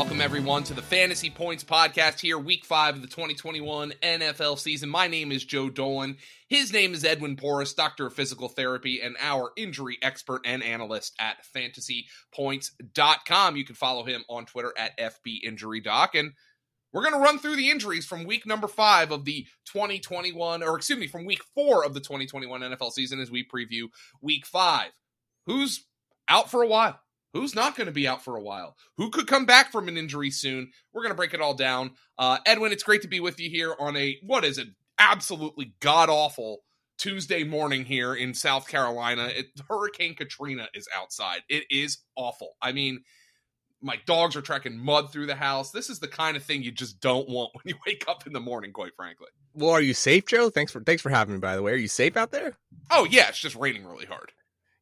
[0.00, 4.88] Welcome, everyone, to the Fantasy Points Podcast here, week five of the 2021 NFL season.
[4.88, 6.16] My name is Joe Dolan.
[6.48, 11.14] His name is Edwin Porras, doctor of physical therapy and our injury expert and analyst
[11.20, 13.56] at fantasypoints.com.
[13.56, 16.14] You can follow him on Twitter at FBInjuryDoc.
[16.14, 16.32] And
[16.94, 20.76] we're going to run through the injuries from week number five of the 2021, or
[20.76, 23.88] excuse me, from week four of the 2021 NFL season as we preview
[24.22, 24.92] week five.
[25.44, 25.84] Who's
[26.26, 26.98] out for a while?
[27.32, 28.76] Who's not going to be out for a while?
[28.96, 30.72] Who could come back from an injury soon?
[30.92, 31.92] We're going to break it all down.
[32.18, 35.74] Uh, Edwin, it's great to be with you here on a, what is it, absolutely
[35.80, 36.60] god awful
[36.98, 39.30] Tuesday morning here in South Carolina.
[39.34, 41.40] It, Hurricane Katrina is outside.
[41.48, 42.56] It is awful.
[42.60, 43.04] I mean,
[43.80, 45.70] my dogs are tracking mud through the house.
[45.70, 48.32] This is the kind of thing you just don't want when you wake up in
[48.32, 49.28] the morning, quite frankly.
[49.54, 50.50] Well, are you safe, Joe?
[50.50, 51.40] Thanks for thanks for having me.
[51.40, 52.56] By the way, are you safe out there?
[52.90, 54.30] Oh yeah, it's just raining really hard.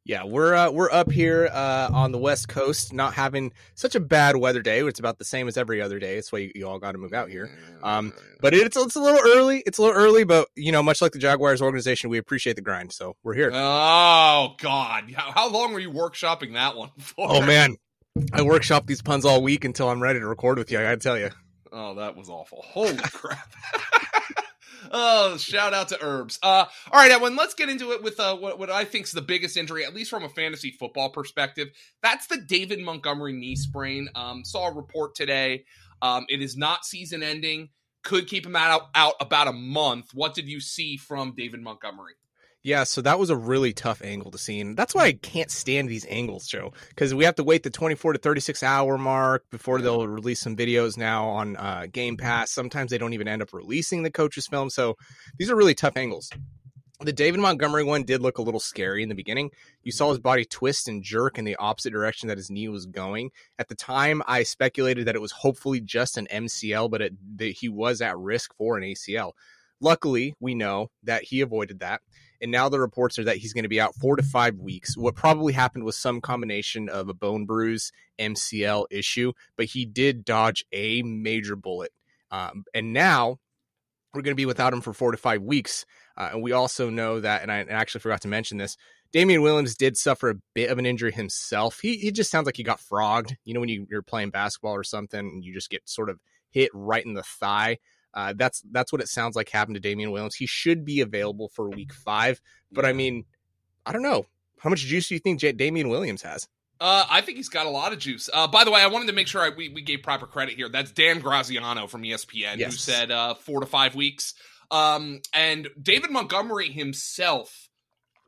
[0.09, 4.01] Yeah, we're uh, we're up here uh, on the west coast, not having such a
[4.01, 4.81] bad weather day.
[4.81, 6.15] It's about the same as every other day.
[6.15, 7.51] That's why you, you all got to move out here.
[7.83, 9.63] Um, but it's it's a little early.
[9.67, 12.63] It's a little early, but you know, much like the Jaguars organization, we appreciate the
[12.63, 13.51] grind, so we're here.
[13.53, 17.27] Oh God, how, how long were you workshopping that one for?
[17.29, 17.77] Oh man,
[18.33, 20.79] I workshop these puns all week until I'm ready to record with you.
[20.79, 21.29] I gotta tell you.
[21.71, 22.65] Oh, that was awful.
[22.67, 23.53] Holy crap.
[24.91, 26.39] Oh, shout out to Herbs.
[26.43, 29.13] Uh, all right, Edwin, let's get into it with uh, what, what I think is
[29.13, 31.69] the biggest injury, at least from a fantasy football perspective.
[32.03, 34.09] That's the David Montgomery knee sprain.
[34.15, 35.65] Um, saw a report today.
[36.03, 37.71] Um, it is not season ending.
[38.05, 40.11] Could keep him out, out about a month.
[40.15, 42.15] What did you see from David Montgomery?
[42.65, 44.61] Yeah, so that was a really tough angle to see.
[44.61, 47.71] And that's why I can't stand these angles, Joe, because we have to wait the
[47.71, 52.51] 24 to 36 hour mark before they'll release some videos now on uh, Game Pass.
[52.51, 54.71] Sometimes they don't even end up releasing the coach's film.
[54.71, 54.97] So
[55.39, 56.31] these are really tough angles.
[57.01, 59.53] The David Montgomery one did look a little scary in the beginning.
[59.85, 62.87] You saw his body twist and jerk in the opposite direction that his knee was
[62.87, 63.31] going.
[63.57, 67.53] At the time, I speculated that it was hopefully just an MCL, but it, that
[67.53, 69.35] he was at risk for an ACL.
[69.81, 72.01] Luckily, we know that he avoided that.
[72.41, 74.97] And now the reports are that he's going to be out four to five weeks.
[74.97, 80.25] What probably happened was some combination of a bone bruise, MCL issue, but he did
[80.25, 81.93] dodge a major bullet.
[82.31, 83.39] Um, and now
[84.15, 85.85] we're going to be without him for four to five weeks.
[86.17, 88.77] Uh, and we also know that, and I actually forgot to mention this,
[89.13, 91.81] Damien Williams did suffer a bit of an injury himself.
[91.81, 93.37] He, he just sounds like he got frogged.
[93.45, 96.21] You know, when you, you're playing basketball or something and you just get sort of
[96.51, 97.79] hit right in the thigh.
[98.15, 100.35] Uh, that's that's what it sounds like happened to Damien Williams.
[100.35, 102.41] He should be available for week five,
[102.73, 103.25] but I mean,
[103.85, 104.27] I don't know
[104.59, 106.49] how much juice do you think J- Damien Williams has?
[106.81, 108.31] Uh, I think he's got a lot of juice.
[108.33, 110.55] Uh, by the way, I wanted to make sure I, we, we gave proper credit
[110.55, 110.69] here.
[110.69, 112.73] That's Dan Graziano from ESPN yes.
[112.73, 114.35] who said uh, four to five weeks.
[114.71, 117.68] Um, and David Montgomery himself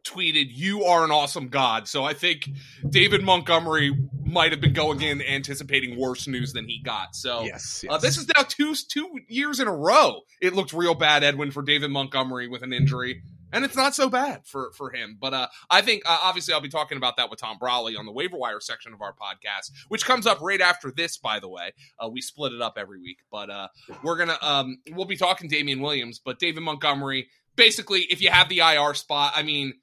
[0.05, 2.49] tweeted, "You are an awesome god." So I think
[2.89, 3.93] David Montgomery
[4.25, 7.15] might have been going in anticipating worse news than he got.
[7.15, 7.93] So yes, yes.
[7.93, 10.21] Uh, this is now two two years in a row.
[10.41, 13.23] It looked real bad, Edwin, for David Montgomery with an injury.
[13.53, 16.61] And it's not so bad for for him, but uh, I think uh, obviously I'll
[16.61, 19.73] be talking about that with Tom Brolley on the waiver wire section of our podcast,
[19.89, 21.19] which comes up right after this.
[21.19, 23.69] By the way, uh, we split it up every week, but uh,
[24.05, 27.29] we're gonna um, we'll be talking Damien Williams, but David Montgomery.
[27.57, 29.75] Basically, if you have the IR spot, I mean,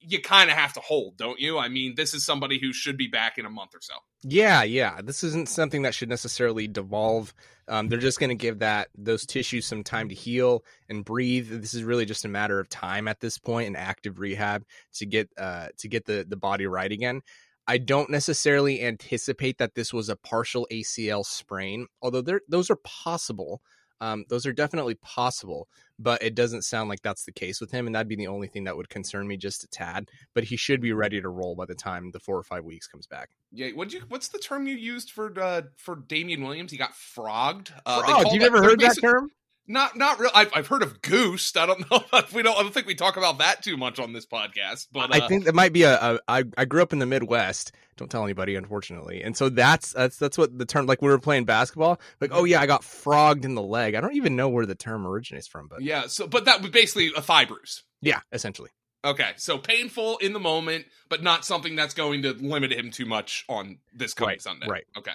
[0.00, 1.58] you kind of have to hold, don't you?
[1.58, 3.94] I mean, this is somebody who should be back in a month or so.
[4.22, 5.00] Yeah, yeah.
[5.02, 7.34] This isn't something that should necessarily devolve.
[7.66, 11.48] Um, they're just going to give that those tissues some time to heal and breathe.
[11.50, 14.64] This is really just a matter of time at this point and active rehab
[14.94, 17.20] to get uh, to get the the body right again.
[17.66, 23.60] I don't necessarily anticipate that this was a partial ACL sprain, although those are possible.
[24.00, 25.68] Um, those are definitely possible,
[25.98, 28.48] but it doesn't sound like that's the case with him, and that'd be the only
[28.48, 30.08] thing that would concern me just a tad.
[30.34, 32.86] But he should be ready to roll by the time the four or five weeks
[32.86, 33.30] comes back.
[33.52, 34.02] Yeah, what you?
[34.08, 36.70] What's the term you used for uh, for Damien Williams?
[36.70, 37.72] He got frogged.
[37.84, 38.32] Uh, frogged.
[38.32, 39.30] You never heard that term?
[39.68, 40.30] Not not real.
[40.34, 41.54] I've, I've heard of goose.
[41.56, 42.56] I don't know if we don't.
[42.58, 44.88] I don't think we talk about that too much on this podcast.
[44.90, 45.94] But uh, I think that might be a.
[45.94, 47.72] a I, I grew up in the Midwest.
[47.96, 49.22] Don't tell anybody, unfortunately.
[49.22, 50.86] And so that's that's that's what the term.
[50.86, 52.00] Like we were playing basketball.
[52.20, 53.94] Like oh yeah, I got frogged in the leg.
[53.94, 55.68] I don't even know where the term originates from.
[55.68, 56.06] But yeah.
[56.06, 57.84] So but that was basically a thigh bruise.
[58.00, 58.70] Yeah, essentially.
[59.04, 63.06] Okay, so painful in the moment, but not something that's going to limit him too
[63.06, 64.66] much on this coming right, Sunday.
[64.68, 64.84] Right.
[64.96, 65.12] Okay.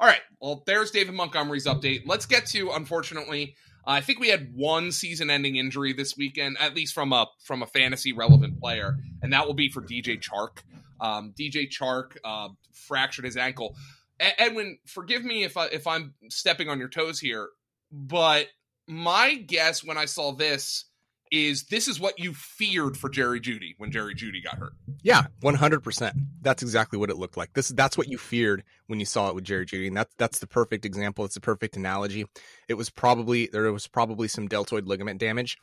[0.00, 0.20] All right.
[0.40, 2.02] Well, there's David Montgomery's update.
[2.06, 3.54] Let's get to, unfortunately,
[3.88, 7.66] I think we had one season-ending injury this weekend, at least from a from a
[7.66, 10.58] fantasy relevant player, and that will be for DJ Chark.
[11.00, 13.74] Um, DJ Chark uh, fractured his ankle.
[14.20, 17.48] Edwin, forgive me if I, if I'm stepping on your toes here,
[17.90, 18.48] but
[18.88, 20.84] my guess when I saw this
[21.30, 24.72] is this is what you feared for Jerry Jeudy when Jerry Jeudy got hurt.
[25.02, 26.16] Yeah, one hundred percent.
[26.42, 27.52] That's exactly what it looked like.
[27.54, 30.38] This that's what you feared when you saw it with Jerry Jeudy and that's that's
[30.38, 31.24] the perfect example.
[31.24, 32.26] It's the perfect analogy.
[32.68, 35.56] It was probably there was probably some deltoid ligament damage.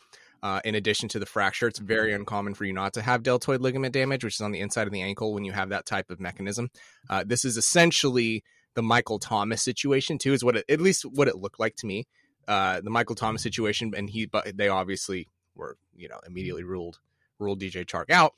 [0.43, 3.61] Uh, in addition to the fracture, it's very uncommon for you not to have deltoid
[3.61, 6.11] ligament damage, which is on the inside of the ankle when you have that type
[6.11, 6.69] of mechanism.
[7.09, 8.43] Uh, this is essentially
[8.75, 11.87] the Michael Thomas situation too, is what it, at least what it looked like to
[11.87, 12.05] me.
[12.47, 16.99] Uh, the Michael Thomas situation, and he, but they obviously were you know immediately ruled
[17.39, 18.33] ruled DJ Chark out.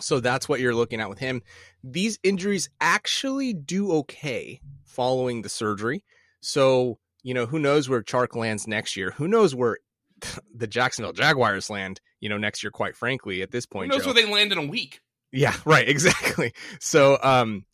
[0.00, 1.42] So that's what you're looking at with him.
[1.82, 6.04] These injuries actually do okay following the surgery.
[6.40, 9.12] So, you know, who knows where Chark lands next year?
[9.12, 9.78] Who knows where
[10.54, 13.90] the Jacksonville Jaguars land, you know, next year, quite frankly, at this point.
[13.90, 14.12] Who knows Joe.
[14.12, 15.00] where they land in a week?
[15.32, 16.52] Yeah, right, exactly.
[16.80, 17.64] So, um,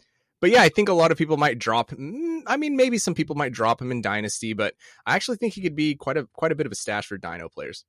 [0.41, 1.91] but yeah, I think a lot of people might drop.
[1.91, 4.75] mm, I mean, maybe some people might drop him in Dynasty, but
[5.06, 7.17] I actually think he could be quite a quite a bit of a stash for
[7.17, 7.85] Dino players.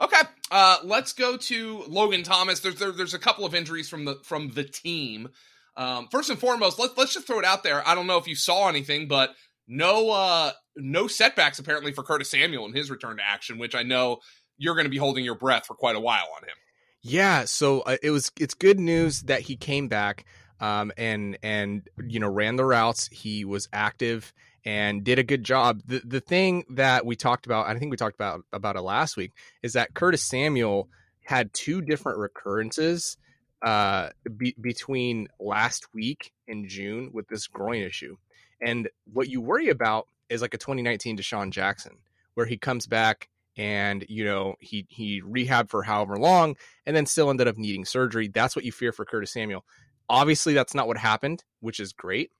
[0.00, 2.60] Okay, uh, let's go to Logan Thomas.
[2.60, 5.28] There's there, there's a couple of injuries from the from the team.
[5.76, 7.86] Um, first and foremost, let's let's just throw it out there.
[7.86, 9.34] I don't know if you saw anything, but
[9.68, 13.82] no uh, no setbacks apparently for Curtis Samuel in his return to action, which I
[13.82, 14.18] know
[14.58, 16.56] you're going to be holding your breath for quite a while on him.
[17.02, 20.26] Yeah, so uh, it was it's good news that he came back
[20.60, 23.08] um, and and you know ran the routes.
[23.10, 24.32] He was active
[24.64, 25.82] and did a good job.
[25.86, 29.16] The the thing that we talked about, I think we talked about about it last
[29.16, 30.88] week, is that Curtis Samuel
[31.24, 33.16] had two different recurrences
[33.62, 38.16] uh, be, between last week and June with this groin issue.
[38.60, 41.98] And what you worry about is like a 2019 DeSean Jackson,
[42.34, 47.04] where he comes back and you know he he rehabbed for however long and then
[47.04, 48.28] still ended up needing surgery.
[48.28, 49.64] That's what you fear for Curtis Samuel.
[50.08, 52.30] Obviously, that's not what happened, which is great.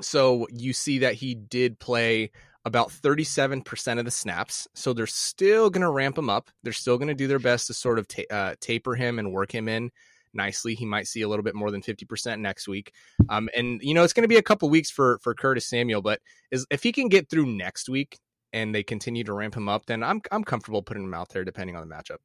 [0.00, 2.30] So you see that he did play
[2.64, 4.68] about 37% of the snaps.
[4.74, 6.50] So they're still going to ramp him up.
[6.62, 9.32] They're still going to do their best to sort of ta- uh, taper him and
[9.32, 9.90] work him in
[10.34, 10.74] nicely.
[10.74, 12.92] He might see a little bit more than 50% next week.
[13.28, 16.02] Um, and, you know, it's going to be a couple weeks for, for Curtis Samuel,
[16.02, 16.20] but
[16.50, 18.18] is, if he can get through next week
[18.52, 21.44] and they continue to ramp him up, then I'm, I'm comfortable putting him out there
[21.44, 22.18] depending on the matchup.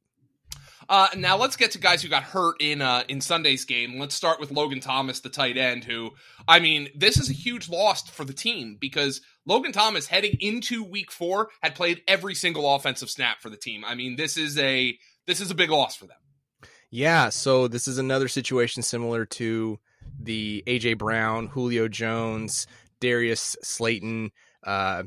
[0.88, 3.98] Uh, now let's get to guys who got hurt in uh, in Sunday's game.
[3.98, 5.84] Let's start with Logan Thomas, the tight end.
[5.84, 6.12] Who,
[6.46, 10.84] I mean, this is a huge loss for the team because Logan Thomas, heading into
[10.84, 13.84] Week Four, had played every single offensive snap for the team.
[13.84, 14.96] I mean, this is a
[15.26, 16.18] this is a big loss for them.
[16.90, 19.78] Yeah, so this is another situation similar to
[20.20, 22.66] the AJ Brown, Julio Jones,
[23.00, 24.30] Darius Slayton,
[24.64, 25.04] uh,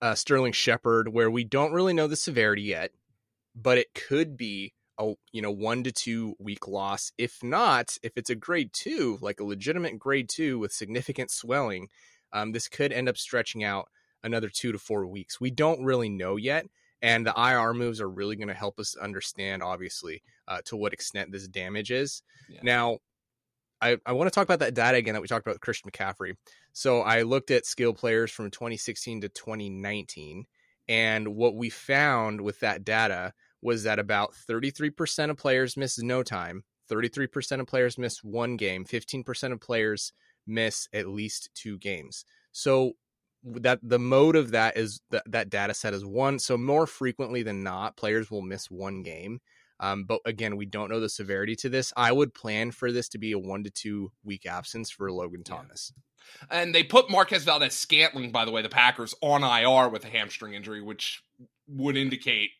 [0.00, 2.92] uh, Sterling Shepard, where we don't really know the severity yet,
[3.54, 7.12] but it could be a you know one to two week loss.
[7.18, 11.88] If not, if it's a grade two, like a legitimate grade two with significant swelling,
[12.32, 13.88] um, this could end up stretching out
[14.22, 15.40] another two to four weeks.
[15.40, 16.66] We don't really know yet.
[17.02, 20.94] And the IR moves are really going to help us understand, obviously, uh, to what
[20.94, 22.22] extent this damage is.
[22.48, 22.60] Yeah.
[22.62, 22.98] Now,
[23.80, 25.90] I, I want to talk about that data again that we talked about with Christian
[25.90, 26.34] McCaffrey.
[26.72, 30.46] So I looked at skill players from 2016 to 2019.
[30.88, 36.22] And what we found with that data was that about 33% of players miss no
[36.22, 40.12] time, 33% of players miss one game, 15% of players
[40.46, 42.24] miss at least two games.
[42.52, 42.92] So
[43.44, 46.38] that the mode of that is that that data set is one.
[46.38, 49.40] So more frequently than not, players will miss one game.
[49.78, 51.92] Um, but again, we don't know the severity to this.
[51.96, 55.44] I would plan for this to be a one to two week absence for Logan
[55.44, 55.92] Thomas.
[56.50, 60.54] And they put Marquez Valdes-Scantling, by the way, the Packers on IR with a hamstring
[60.54, 61.22] injury, which
[61.68, 62.50] would indicate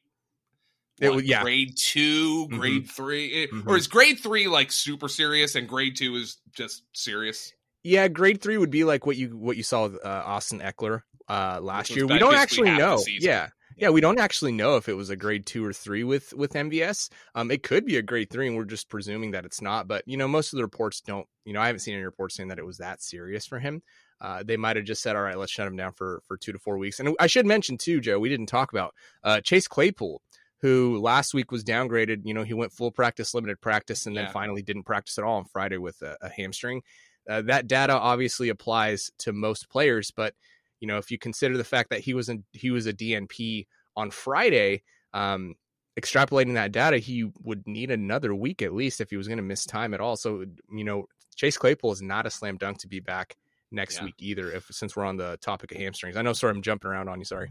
[1.01, 1.43] It yeah.
[1.43, 2.59] grade 2 Mhm.
[2.59, 3.67] grade three, It- Mhm.
[3.67, 7.53] or is grade three like super serious and grade two is just serious?
[7.83, 11.03] Yeah, grade three would be like what you what you saw with uh, Austin Ekeler
[11.29, 12.07] uh, last year.
[12.07, 13.01] We don't actually know.
[13.07, 16.33] Yeah, yeah, we don't actually know if it was a grade two or three with
[16.33, 17.11] with MVS.
[17.35, 19.87] Um, it could be a grade three, and we're just presuming that it's not.
[19.87, 21.27] But you know, most of the reports don't.
[21.45, 23.83] You know, I haven't seen any reports saying that it was that serious for him.
[24.21, 26.53] Uh, they might have just said, "All right, let's shut him down for for two
[26.53, 29.69] to four weeks." And I should mention too, Joe, we didn't talk about uh, Chase
[29.69, 30.23] Claypool,
[30.63, 32.23] who last week was downgraded.
[32.25, 34.31] You know, he went full practice, limited practice, and then Yeah.
[34.33, 36.83] finally didn't practice at all on Friday with a, a hamstring.
[37.29, 40.35] Uh, that data obviously applies to most players, but
[40.81, 43.67] you know, if you consider the fact that he was in, he was a DNP
[43.97, 44.83] on Friday,
[45.15, 45.55] um,
[45.99, 49.43] extrapolating that data, he would need another week at least if he was going to
[49.43, 50.17] miss time at all.
[50.17, 53.37] So, you know, Chase Claypool is not a slam dunk to be back
[53.73, 54.05] next Yeah.
[54.05, 54.51] week either.
[54.53, 56.35] If since we're on the topic of hamstrings, I know.
[56.35, 57.25] Sorry, I'm jumping around on you.
[57.25, 57.51] Sorry.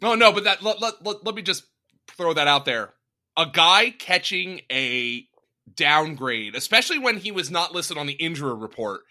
[0.00, 1.64] No, no, but that let, let, let, let me just
[2.08, 2.92] throw that out there.
[3.36, 5.26] A guy catching a
[5.74, 9.02] downgrade, especially when he was not listed on the injury report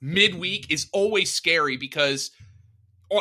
[0.00, 2.30] midweek, is always scary because,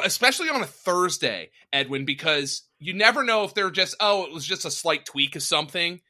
[0.03, 4.45] especially on a Thursday, Edwin, because you never know if they're just, oh, it was
[4.45, 6.01] just a slight tweak of something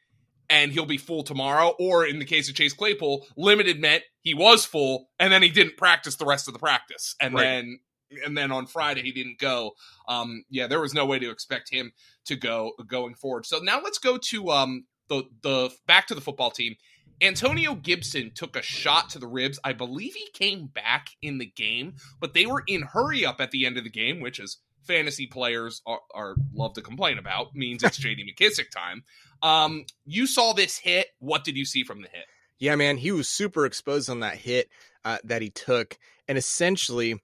[0.49, 1.75] and he'll be full tomorrow.
[1.79, 5.49] Or in the case of Chase Claypool, limited meant he was full and then he
[5.49, 7.15] didn't practice the rest of the practice.
[7.21, 7.43] And right.
[7.43, 7.79] then
[8.25, 9.73] and then on Friday he didn't go.
[10.07, 11.91] Um, yeah, there was no way to expect him
[12.29, 13.45] to go going forward.
[13.45, 16.75] So now let's go to um, the the back to the football team.
[17.21, 19.59] Antonio Gibson took a shot to the ribs.
[19.63, 23.51] I believe he came back in the game, but they were in hurry up at
[23.51, 27.53] the end of the game, which is fantasy players are, are love to complain about.
[27.53, 28.23] Means it's J.D.
[28.23, 29.03] McKissic time.
[29.41, 31.07] Um, you saw this hit.
[31.19, 32.25] What did you see from the hit?
[32.57, 34.69] Yeah, man, he was super exposed on that hit
[35.03, 37.15] uh, that he took, and essentially,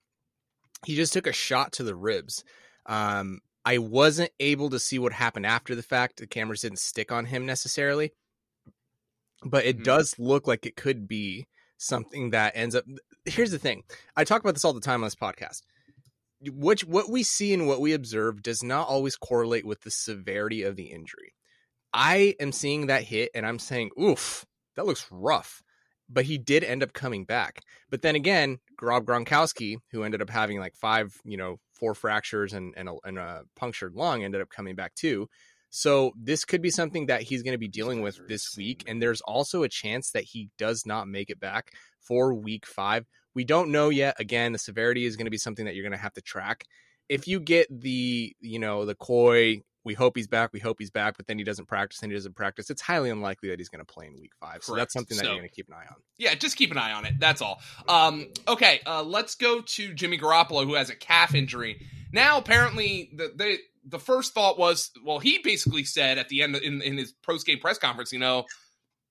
[0.84, 2.44] he just took a shot to the ribs.
[2.86, 6.18] Um, I wasn't able to see what happened after the fact.
[6.18, 8.12] The cameras didn't stick on him necessarily,
[9.44, 9.82] but it mm-hmm.
[9.82, 12.84] does look like it could be something that ends up.
[13.24, 13.82] Here's the thing:
[14.16, 15.62] I talk about this all the time on this podcast.
[16.48, 20.62] Which what we see and what we observe does not always correlate with the severity
[20.62, 21.34] of the injury.
[21.92, 24.46] I am seeing that hit and I'm saying, "Oof,
[24.76, 25.60] that looks rough."
[26.08, 27.62] but he did end up coming back.
[27.90, 32.52] But then again, Rob Gronkowski, who ended up having like five, you know, four fractures
[32.52, 35.28] and and a, and a punctured lung, ended up coming back too.
[35.70, 39.00] So this could be something that he's going to be dealing with this week, and
[39.00, 43.04] there's also a chance that he does not make it back for week five.
[43.34, 44.16] We don't know yet.
[44.18, 46.64] Again, the severity is going to be something that you're going to have to track.
[47.08, 50.52] If you get the, you know, the coy we hope he's back.
[50.52, 52.70] We hope he's back, but then he doesn't practice and he doesn't practice.
[52.70, 54.64] It's highly unlikely that he's going to play in week five.
[54.64, 55.96] So that's something that so, you're going to keep an eye on.
[56.18, 57.14] Yeah, just keep an eye on it.
[57.20, 57.62] That's all.
[57.88, 61.86] Um, okay, uh, let's go to Jimmy Garoppolo, who has a calf injury.
[62.12, 66.56] Now, apparently, the, the the first thought was, well, he basically said at the end
[66.56, 68.44] in, in his post game press conference, you know,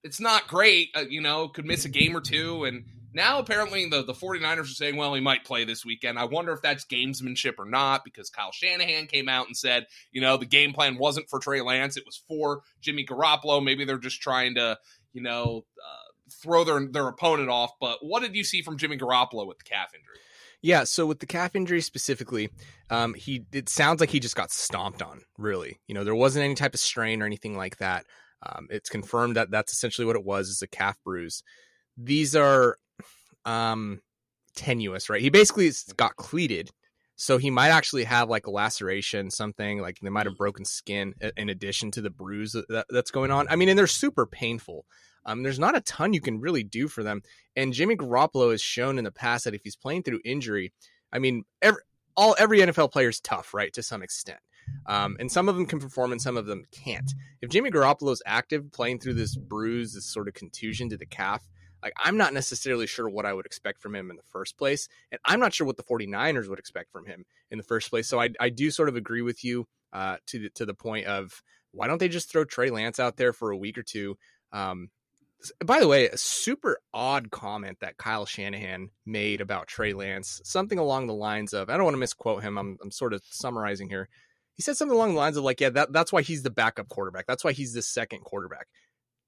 [0.04, 0.90] it's not great.
[0.94, 2.84] Uh, you know, could miss a game or two, and
[3.16, 6.20] now, apparently, the, the 49ers are saying, well, he might play this weekend.
[6.20, 10.20] I wonder if that's gamesmanship or not because Kyle Shanahan came out and said, you
[10.20, 13.64] know, the game plan wasn't for Trey Lance, it was for Jimmy Garoppolo.
[13.64, 14.78] Maybe they're just trying to,
[15.14, 16.12] you know, uh,
[16.44, 17.72] throw their, their opponent off.
[17.80, 20.18] But what did you see from Jimmy Garoppolo with the calf injury?
[20.62, 22.50] Yeah, so with the calf injury specifically,
[22.90, 25.22] um, he it sounds like he just got stomped on.
[25.38, 28.06] Really, you know, there wasn't any type of strain or anything like that.
[28.44, 31.44] Um, it's confirmed that that's essentially what it was: is a calf bruise.
[31.98, 32.78] These are
[33.46, 34.02] um
[34.56, 35.22] tenuous, right?
[35.22, 36.72] He basically got cleated.
[37.18, 40.38] So he might actually have like a laceration, something like they might have mm.
[40.38, 43.48] broken skin in addition to the bruise that, that's going on.
[43.50, 44.86] I mean, and they're super painful.
[45.26, 47.22] Um, there's not a ton you can really do for them.
[47.56, 50.74] And Jimmy Garoppolo has shown in the past that if he's playing through injury,
[51.12, 51.82] I mean, every,
[52.18, 54.40] all every NFL player is tough, right, to some extent.
[54.88, 57.12] Um, and some of them can perform and some of them can't.
[57.42, 61.06] If Jimmy Garoppolo is active, playing through this bruise, this sort of contusion to the
[61.06, 61.44] calf,
[61.86, 64.90] like I'm not necessarily sure what I would expect from him in the first place.
[65.12, 68.08] And I'm not sure what the 49ers would expect from him in the first place.
[68.08, 71.06] So I, I do sort of agree with you uh, to the, to the point
[71.06, 74.18] of why don't they just throw Trey Lance out there for a week or two?
[74.52, 74.90] Um,
[75.64, 80.80] by the way, a super odd comment that Kyle Shanahan made about Trey Lance, something
[80.80, 82.58] along the lines of, I don't want to misquote him.
[82.58, 84.10] I'm, I'm sort of summarizing here.
[84.56, 86.88] He said something along the lines of like, yeah, that, that's why he's the backup
[86.88, 87.28] quarterback.
[87.28, 88.68] That's why he's the second quarterback.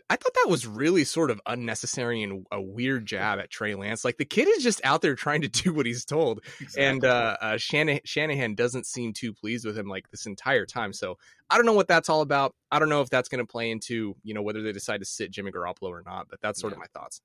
[0.10, 4.06] I thought that was really sort of unnecessary and a weird jab at Trey Lance.
[4.06, 6.84] Like the kid is just out there trying to do what he's told, exactly.
[6.84, 10.94] and uh, uh, Shanahan, Shanahan doesn't seem too pleased with him like this entire time.
[10.94, 11.18] So
[11.50, 12.56] I don't know what that's all about.
[12.72, 15.06] I don't know if that's going to play into you know whether they decide to
[15.06, 16.28] sit Jimmy Garoppolo or not.
[16.30, 16.76] But that's sort yeah.
[16.76, 17.22] of my thoughts.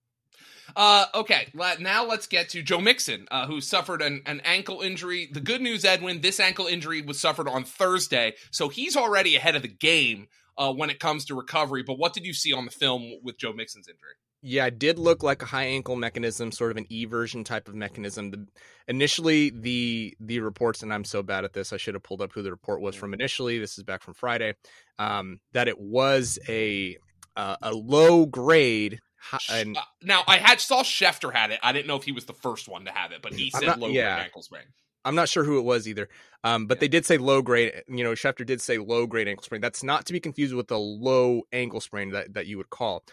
[0.75, 1.49] Uh, okay,
[1.79, 5.29] now let's get to Joe Mixon, uh, who suffered an, an ankle injury.
[5.31, 9.55] The good news, Edwin, this ankle injury was suffered on Thursday, so he's already ahead
[9.55, 11.82] of the game uh, when it comes to recovery.
[11.82, 14.14] But what did you see on the film with Joe Mixon's injury?
[14.44, 17.76] Yeah, it did look like a high ankle mechanism, sort of an eversion type of
[17.76, 18.32] mechanism.
[18.32, 18.47] The,
[18.88, 22.32] initially, the the reports, and I'm so bad at this, I should have pulled up
[22.32, 23.61] who the report was from initially.
[23.61, 24.54] This is back from Friday.
[24.99, 26.97] Um, that it was a
[27.37, 29.00] uh, a low grade.
[29.49, 31.61] And, uh, now I had saw Schefter had it.
[31.62, 33.66] I didn't know if he was the first one to have it, but he said
[33.66, 34.16] not, low yeah.
[34.16, 34.64] grade ankle sprain.
[35.04, 36.09] I'm not sure who it was either.
[36.44, 36.80] Um, but yeah.
[36.80, 37.73] they did say low grade.
[37.88, 39.61] You know, Schefter did say low grade ankle sprain.
[39.61, 43.04] That's not to be confused with the low ankle sprain that, that you would call.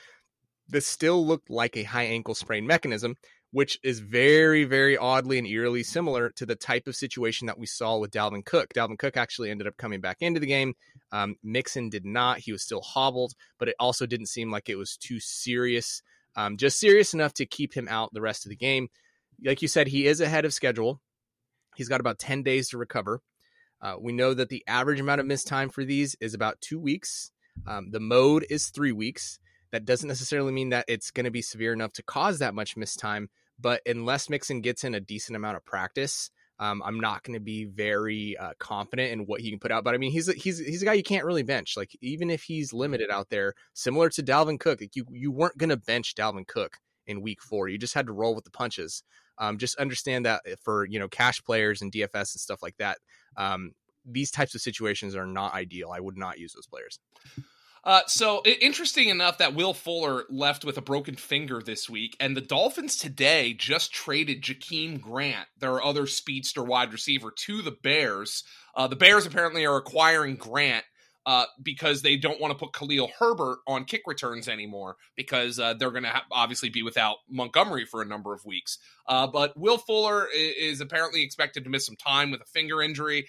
[0.68, 3.16] This still looked like a high ankle sprain mechanism,
[3.52, 7.66] which is very, very oddly and eerily similar to the type of situation that we
[7.66, 8.74] saw with Dalvin Cook.
[8.74, 10.76] Dalvin Cook actually ended up coming back into the game.
[11.12, 12.38] Um, Mixon did not.
[12.40, 16.04] He was still hobbled, but it also didn't seem like it was too serious,
[16.36, 18.90] um, just serious enough to keep him out the rest of the game.
[19.44, 21.02] Like you said, he is ahead of schedule.
[21.80, 23.22] He's got about 10 days to recover.
[23.82, 26.78] Uh, we know that the average amount of missed time for these is about two
[26.78, 27.32] weeks.
[27.66, 29.40] Um, the mode is three weeks.
[29.72, 32.76] That doesn't necessarily mean that it's going to be severe enough to cause that much
[32.76, 37.24] missed time, but unless Mixon gets in a decent amount of practice, um, I'm not
[37.24, 39.86] going to be very uh, confident in what he can put out.
[39.86, 41.78] But I mean, he's a, he's he's a guy you can't really bench.
[41.78, 45.58] Like even if he's limited out there, similar to Dalvin Cook, like you you weren't
[45.58, 47.70] going to bench Dalvin Cook in Week Four.
[47.70, 49.04] You just had to roll with the punches.
[49.40, 52.98] Um, just understand that for you know cash players and DFS and stuff like that,
[53.38, 53.72] um,
[54.06, 55.92] these types of situations are not ideal.
[55.92, 57.00] I would not use those players.
[57.84, 62.36] Uh, so interesting enough that Will Fuller left with a broken finger this week, and
[62.36, 68.44] the Dolphins today just traded Jakeem Grant, their other speedster wide receiver, to the Bears.
[68.76, 70.84] Uh, the Bears apparently are acquiring Grant
[71.26, 75.74] uh, because they don't want to put Khalil Herbert on kick returns anymore because uh,
[75.74, 78.80] they're going to ha- obviously be without Montgomery for a number of weeks.
[79.08, 83.28] Uh, but Will Fuller is apparently expected to miss some time with a finger injury.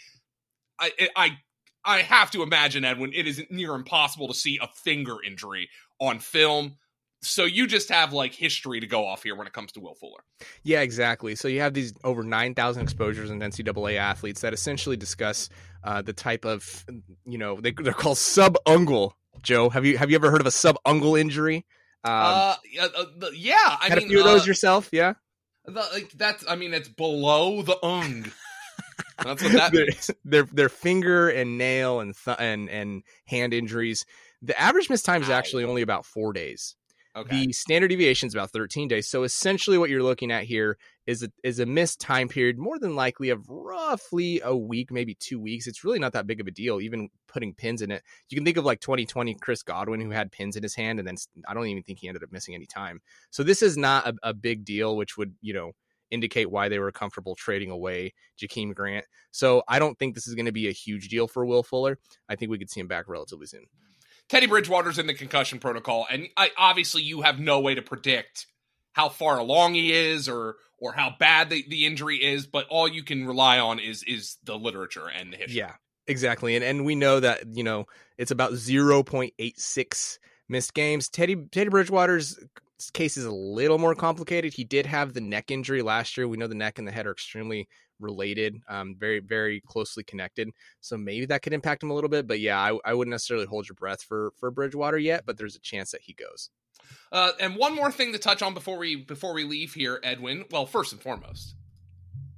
[0.79, 1.39] I, I
[1.85, 6.19] I have to imagine, Edwin, it is near impossible to see a finger injury on
[6.19, 6.77] film.
[7.23, 9.95] So you just have like history to go off here when it comes to Will
[9.95, 10.21] Fuller.
[10.63, 11.35] Yeah, exactly.
[11.35, 15.51] So you have these over 9,000 exposures in NCAA athletes that essentially discuss
[15.85, 16.85] uh, the type of,
[17.25, 19.13] you know, they, they're called subungual.
[19.43, 21.65] Joe, have you have you ever heard of a subungual injury?
[22.05, 25.15] Um, uh, uh, yeah, I had mean, a few of those uh, yourself, yeah.
[25.65, 28.27] The, like that's, I mean, it's below the ung.
[29.23, 30.11] That's what that means.
[30.25, 34.07] Their their finger and nail and th- and and hand injuries.
[34.41, 35.35] The average missed time is Ow.
[35.35, 36.75] actually only about four days.
[37.15, 37.47] Okay.
[37.47, 39.09] The standard deviation is about 13 days.
[39.09, 40.79] So essentially, what you're looking at here
[41.11, 45.15] is a, is a missed time period, more than likely of roughly a week, maybe
[45.15, 45.67] two weeks.
[45.67, 48.05] It's really not that big of a deal, even putting pins in it.
[48.29, 51.09] You can think of like 2020 Chris Godwin, who had pins in his hand, and
[51.09, 51.17] then
[51.49, 53.01] I don't even think he ended up missing any time.
[53.31, 55.73] So this is not a, a big deal, which would you know
[56.13, 59.05] indicate why they were comfortable trading away Jakeem Grant.
[59.33, 61.99] So I don't think this is going to be a huge deal for Will Fuller.
[62.29, 63.67] I think we could see him back relatively soon.
[64.29, 68.47] Teddy Bridgewater's in the concussion protocol, and I, obviously you have no way to predict
[68.93, 72.89] how far along he is or or how bad the, the injury is, but all
[72.89, 75.57] you can rely on is is the literature and the history.
[75.59, 75.75] Yeah,
[76.07, 76.57] exactly.
[76.57, 77.87] And and we know that, you know,
[78.19, 81.09] it's about 0.86 missed games.
[81.09, 82.39] Teddy Teddy Bridgewater's
[82.95, 84.55] case is a little more complicated.
[84.55, 86.27] He did have the neck injury last year.
[86.27, 87.69] We know the neck and the head are extremely
[88.01, 90.51] related, um, very, very closely connected.
[90.81, 92.27] So maybe that could impact him a little bit.
[92.27, 95.57] But yeah, I, I wouldn't necessarily hold your breath for for Bridgewater yet, but there's
[95.57, 96.51] a chance that he goes.
[97.13, 100.45] Uh, and one more thing to touch on before we before we leave here, Edwin.
[100.51, 101.55] Well, first and foremost,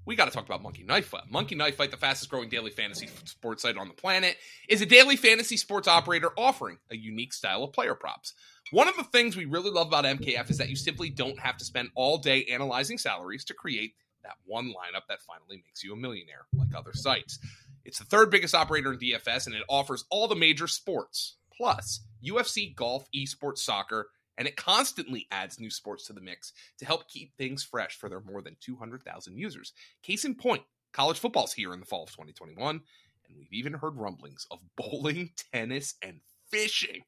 [0.05, 1.31] we got to talk about Monkey Knife Fight.
[1.31, 4.37] Monkey Knife Fight, the fastest growing daily fantasy sports site on the planet,
[4.69, 8.35] is a daily fantasy sports operator offering a unique style of player props.
[8.71, 11.57] One of the things we really love about MKF is that you simply don't have
[11.59, 15.93] to spend all day analyzing salaries to create that one lineup that finally makes you
[15.93, 17.39] a millionaire, like other sites.
[17.85, 22.01] It's the third biggest operator in DFS, and it offers all the major sports, plus
[22.25, 24.09] UFC, golf, esports, soccer,
[24.39, 28.09] and it constantly adds new sports to the mix to help keep things fresh for
[28.09, 29.73] their more than 200,000 users.
[30.03, 32.81] Case in point, college football's here in the fall of 2021,
[33.27, 37.03] and we've even heard rumblings of bowling, tennis, and fishing.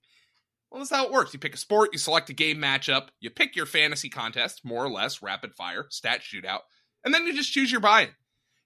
[0.70, 1.33] Well, that's how it works.
[1.33, 4.85] You pick a sport, you select a game matchup, you pick your fantasy contest, more
[4.85, 6.61] or less rapid fire, stat shootout,
[7.05, 8.09] and then you just choose your buy-in.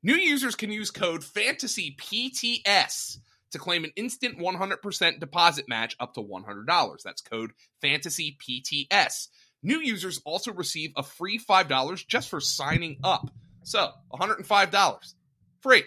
[0.03, 3.19] New users can use code FANTASYPTS
[3.51, 7.03] to claim an instant 100% deposit match up to $100.
[7.03, 9.29] That's code FANTASYPTS.
[9.63, 13.31] New users also receive a free $5 just for signing up.
[13.65, 15.15] So, $105.
[15.61, 15.83] Free.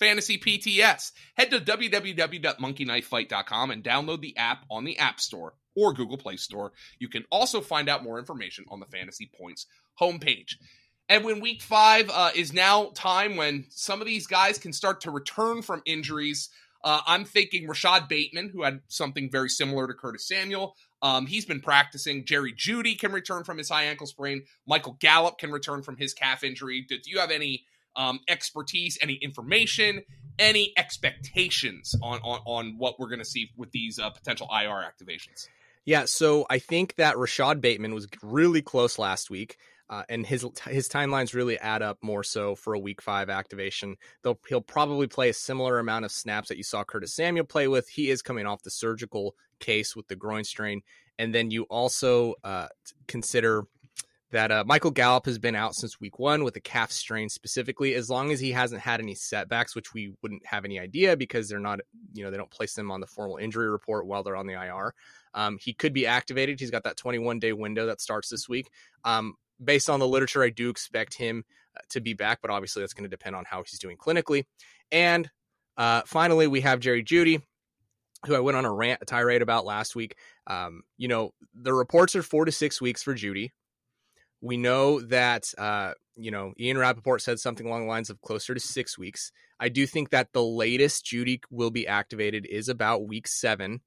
[0.00, 1.12] Fantasy PTS.
[1.36, 6.72] Head to www.monkeyknifefight.com and download the app on the App Store or Google Play Store.
[6.98, 9.66] You can also find out more information on the Fantasy Points
[10.00, 10.56] homepage.
[11.08, 15.02] And when week five uh, is now time when some of these guys can start
[15.02, 16.48] to return from injuries,
[16.84, 20.74] uh, I'm thinking Rashod Bateman, who had something very similar to Curtis Samuel.
[21.00, 22.24] Um, he's been practicing.
[22.24, 24.44] Jerry Jeudy can return from his high ankle sprain.
[24.66, 26.84] Michael Gallup can return from his calf injury.
[26.88, 27.64] Do, do you have any
[27.96, 30.02] um, expertise, any information,
[30.38, 34.84] any expectations on on, on what we're going to see with these uh, potential IR
[34.84, 35.48] activations?
[35.84, 39.56] Yeah, so I think that Rashod Bateman was really close last week.
[39.92, 43.94] Uh, and his his timelines really add up more so for a week five activation.
[44.22, 47.68] They'll, he'll probably play a similar amount of snaps that you saw Curtis Samuel play
[47.68, 47.90] with.
[47.90, 50.80] He is coming off the surgical case with the groin strain,
[51.18, 52.68] and then you also uh,
[53.06, 53.64] consider
[54.30, 57.94] that uh, Michael Gallup has been out since week one with a calf strain specifically.
[57.94, 61.50] As long as he hasn't had any setbacks, which we wouldn't have any idea because
[61.50, 61.80] they're not,
[62.14, 64.54] you know, they don't place them on the formal injury report while they're on the
[64.54, 64.94] IR.
[65.34, 66.58] Um, he could be activated.
[66.58, 68.70] He's got that 21 day window that starts this week.
[69.04, 71.44] Um, based on the literature, I do expect him
[71.76, 74.44] uh, to be back, but obviously that's going to depend on how he's doing clinically.
[74.90, 75.30] And
[75.74, 77.40] Uh, finally, we have Jerry Jeudy,
[78.26, 80.16] who I went on a rant, a tirade about last week.
[80.46, 83.52] Um, you know, the reports are four to six weeks for Jeudy.
[84.42, 88.52] We know that, uh, you know, Ian Rapoport said something along the lines of closer
[88.52, 89.32] to six weeks.
[89.58, 93.80] I do think that the latest Jeudy will be activated is about week seven,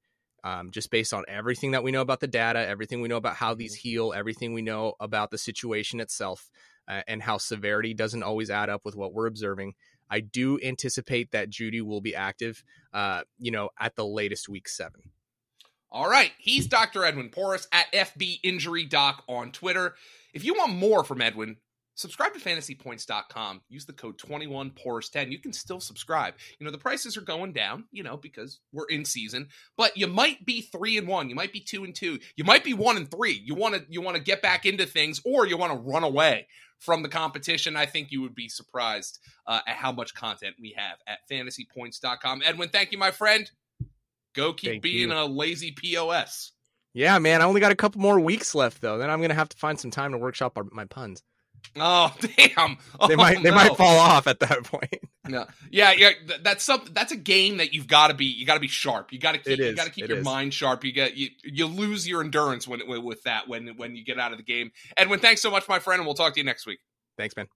[0.46, 3.34] um, just based on everything that we know about the data, everything we know about
[3.34, 6.48] how these heal, everything we know about the situation itself,
[6.86, 9.74] uh, and how severity doesn't always add up with what we're observing.
[10.08, 12.62] I do anticipate that Jeudy will be active,
[12.94, 15.10] uh, you know, at the latest week seven.
[15.90, 16.30] All right.
[16.38, 17.04] He's Dr.
[17.04, 19.96] Edwin Porras at FB Injury Doc on Twitter.
[20.32, 21.56] If you want more from Edwin,
[21.96, 23.62] subscribe to fantasypoints.com.
[23.68, 25.32] Use the code 21PORRAS10.
[25.32, 26.34] You can still subscribe.
[26.58, 30.06] You know, the prices are going down, you know, because we're in season, but you
[30.06, 31.28] might be three and one.
[31.28, 32.18] You might be two and two.
[32.36, 33.42] You might be one and three.
[33.44, 36.04] You want to, you want to get back into things or you want to run
[36.04, 36.46] away
[36.78, 37.76] from the competition.
[37.76, 42.42] I think you would be surprised uh, at how much content we have at fantasypoints.com.
[42.44, 43.50] Edwin, thank you, my friend.
[44.34, 45.16] Go keep Thank being you.
[45.16, 46.52] a lazy POS.
[46.92, 47.40] Yeah, man.
[47.40, 48.98] I only got a couple more weeks left though.
[48.98, 51.22] Then I'm gonna have to find some time to workshop our, my puns.
[51.74, 52.78] Oh damn!
[53.00, 53.56] Oh, They might they no.
[53.56, 55.00] might fall off at that point.
[55.28, 55.46] No.
[55.70, 56.10] Yeah, yeah.
[56.42, 56.92] That's something.
[56.94, 58.26] That's a game that you've got to be.
[58.26, 59.12] You got to be sharp.
[59.12, 59.58] You got to keep.
[59.58, 60.24] You got to keep it your is.
[60.24, 60.84] mind sharp.
[60.84, 61.30] You get you.
[61.42, 64.70] You lose your endurance when with that when when you get out of the game.
[64.96, 66.78] Edwin, thanks so much, my friend, and we'll talk to you next week.
[67.18, 67.46] Thanks, man.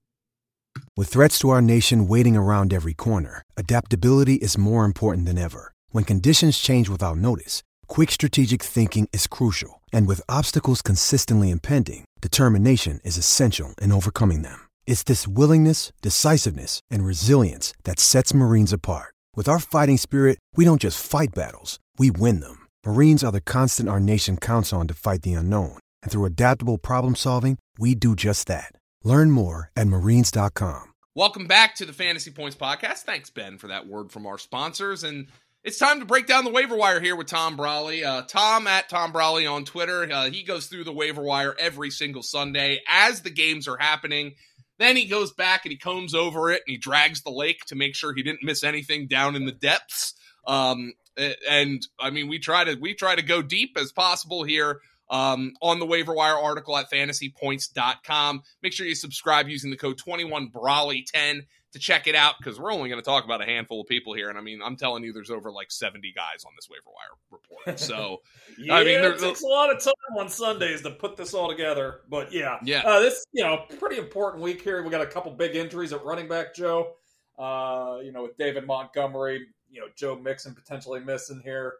[0.97, 5.73] With threats to our nation waiting around every corner, adaptability is more important than ever.
[5.89, 9.81] When conditions change without notice, quick strategic thinking is crucial.
[9.93, 14.67] And with obstacles consistently impending, determination is essential in overcoming them.
[14.85, 19.15] It's this willingness, decisiveness, and resilience that sets Marines apart.
[19.35, 22.67] With our fighting spirit, we don't just fight battles, we win them.
[22.85, 25.79] Marines are the constant our nation counts on to fight the unknown.
[26.03, 28.71] And through adaptable problem solving, we do just that.
[29.03, 30.93] Learn more at marines.com.
[31.15, 32.99] Welcome back to the Fantasy Points Podcast.
[32.99, 35.03] Thanks, Ben, for that word from our sponsors.
[35.03, 35.27] And
[35.63, 38.03] it's time to break down the waiver wire here with Tom Brolley.
[38.03, 40.11] Uh, Tom at Tom Brolley on Twitter.
[40.11, 44.33] Uh, he goes through the waiver wire every single Sunday as the games are happening.
[44.79, 47.75] Then he goes back and he combs over it and he drags the lake to
[47.75, 50.15] make sure he didn't miss anything down in the depths.
[50.47, 50.93] Um,
[51.47, 54.79] and I mean, we try to we try to go deep as possible here
[55.11, 58.41] um, on the waiver wire article at fantasypoints.com.
[58.63, 61.41] Make sure you subscribe using the code 21Brolley10
[61.73, 64.13] to check it out because we're only going to talk about a handful of people
[64.13, 64.29] here.
[64.29, 67.17] And I mean, I'm telling you, there's over like 70 guys on this waiver wire
[67.65, 67.79] report.
[67.79, 68.21] So,
[68.57, 71.33] Yeah, I mean, there- it takes a lot of time on Sundays to put this
[71.33, 72.01] all together.
[72.09, 72.81] But yeah, Yeah.
[72.85, 74.83] uh, this you know pretty important week here.
[74.83, 76.93] We got a couple big injuries at running back, Joe.
[77.39, 81.75] Uh, you know, with David Montgomery, you know, Joe Mixon potentially missing here,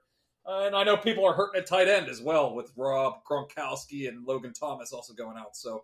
[0.47, 4.07] uh, and I know people are hurting at tight end as well with Rob Gronkowski
[4.07, 5.55] and Logan Thomas also going out.
[5.57, 5.83] So.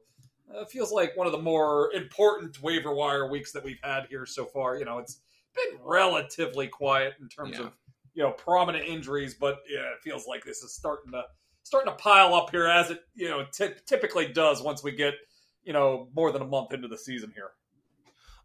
[0.56, 4.26] Uh, feels like one of the more important waiver wire weeks that we've had here
[4.26, 4.78] so far.
[4.78, 5.20] You know, it's
[5.56, 7.66] been relatively quiet in terms Yeah.
[7.66, 7.74] of
[8.14, 11.24] you know prominent injuries, but yeah, it feels like this is starting to
[11.64, 15.16] starting to pile up here as it you know ty- typically does once we get
[15.64, 17.52] you know more than a month into the season here.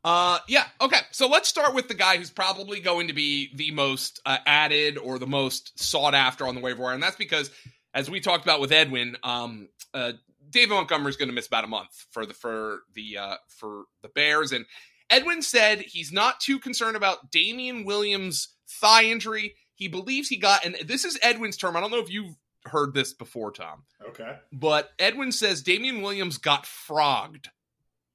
[0.05, 0.99] Uh, yeah, okay.
[1.13, 4.99] So let's start with the guy who's probably going to be the most uh, added
[4.99, 7.51] or the most sought after on the waiver wire, and that's because,
[7.95, 10.15] as we talked about with Edwin, um, uh,
[10.53, 14.09] David Montgomery's going to miss about a month for the for the uh, for the
[14.09, 14.65] Bears, and
[15.11, 19.55] Edwin said he's not too concerned about Damien Williams' thigh injury.
[19.75, 21.77] He believes he got, and this is Edwin's term.
[21.77, 22.37] I don't know if you've
[22.67, 27.49] heard this before, Tom, Okay, but Edwin says Damien Williams got frogged.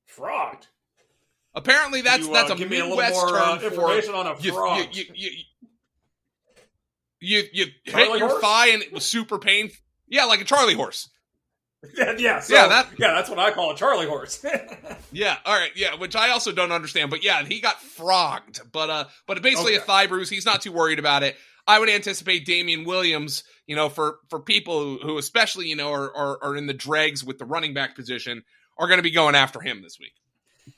[0.06, 0.68] frogged.
[1.54, 3.66] Apparently, that's You, uh, that's a give me a little Midwest more term uh, for
[3.66, 4.88] information on a you, frog.
[4.96, 5.30] you, you,
[7.20, 8.42] you, you, hit your horse?
[8.42, 9.78] thigh and it was super painful.
[10.08, 11.10] Yeah, like a Charlie horse.
[11.98, 14.44] yeah, yeah, so, Yeah, that- yeah, that's what I call a Charlie horse.
[15.12, 18.60] Yeah, all right, yeah, which I also don't understand, but yeah, he got frogged.
[18.74, 19.86] But uh, but basically a Okay.
[19.86, 20.30] thigh bruise.
[20.30, 21.38] He's not too worried about it.
[21.66, 25.92] I would anticipate Damien Williams, you know, for for people who, who especially you know
[25.94, 28.44] are, are are in the dregs with the running back position,
[28.78, 30.12] are going to be going after him this week.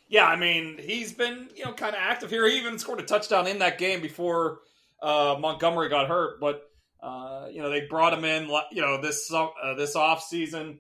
[0.07, 2.47] Yeah, I mean, he's been, you know, kind of active here.
[2.47, 4.59] He even scored a touchdown in that game before
[5.01, 6.39] uh, Montgomery got hurt.
[6.39, 6.61] But,
[7.01, 10.79] uh, you know, they brought him in, you know, this uh, this off season.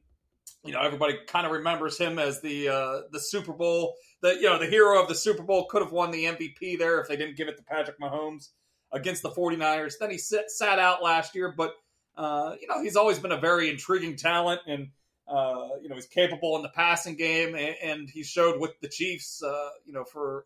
[0.65, 4.43] You know, everybody kind of remembers him as the uh, the Super Bowl, the you
[4.43, 5.67] know, the hero of the Super Bowl.
[5.69, 8.49] Could have won the MVP there if they didn't give it to Patrick Mahomes
[8.91, 9.93] against the 49ers.
[9.99, 11.73] Then he sit, sat out last year, but
[12.17, 14.89] uh, you know, he's always been a very intriguing talent and
[15.29, 18.87] uh, you know, he's capable in the passing game, and, and he showed with the
[18.87, 20.45] Chiefs, uh, you know, for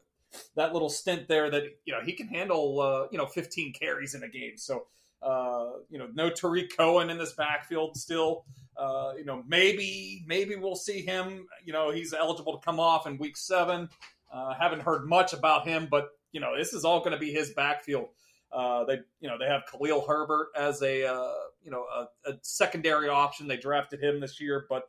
[0.56, 4.14] that little stint there that you know he can handle, uh, you know, 15 carries
[4.14, 4.58] in a game.
[4.58, 4.88] So,
[5.24, 8.46] uh, you know, no Tarik Cohen in this backfield still.
[8.76, 11.48] Uh, you know, maybe maybe we'll see him.
[11.64, 13.90] You know, he's eligible to come off in Week Seven.
[14.32, 17.32] Uh, haven't heard much about him, but you know, this is all going to be
[17.32, 18.08] his backfield.
[18.52, 21.32] Uh, they, you know, they have Khalil Herbert as a, uh,
[21.64, 23.48] you know, a, a, secondary option.
[23.48, 24.84] They drafted him this year, but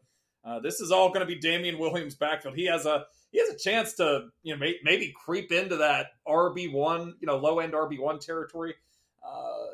[0.62, 2.56] this is all going to be Damien Williams' backfield.
[2.56, 6.08] He has a he has a chance to, you know, may, maybe creep into that
[6.26, 8.74] RB one, you know, low end RB one territory.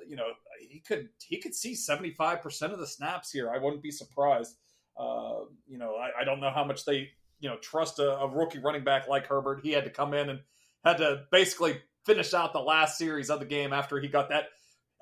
[0.09, 0.27] You know,
[0.69, 3.51] he could he could see seventy five percent of the snaps here.
[3.51, 4.57] I wouldn't be surprised.
[4.97, 8.29] Uh, you know, I, I, don't know how much they you know trust a, a,
[8.29, 9.61] rookie running back like Herbert.
[9.63, 10.41] He had to come in and
[10.85, 14.49] had to basically finish out the last series of the game after he got that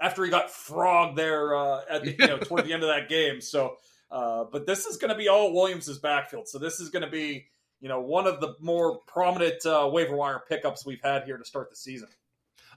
[0.00, 3.08] after he got frogged there uh, at the, you know toward the end of that
[3.08, 3.40] game.
[3.40, 3.76] So,
[4.10, 6.48] uh, but this is going to be all Williams's backfield.
[6.48, 7.46] So this is going to be
[7.80, 11.44] you know one of the more prominent uh, waiver wire pickups we've had here to
[11.44, 12.08] start the season.